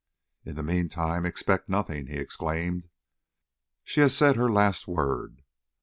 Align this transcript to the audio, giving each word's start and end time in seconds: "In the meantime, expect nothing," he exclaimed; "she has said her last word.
"In 0.43 0.55
the 0.55 0.63
meantime, 0.63 1.27
expect 1.27 1.69
nothing," 1.69 2.07
he 2.07 2.15
exclaimed; 2.17 2.89
"she 3.83 3.99
has 3.99 4.17
said 4.17 4.35
her 4.35 4.51
last 4.51 4.87
word. 4.87 5.43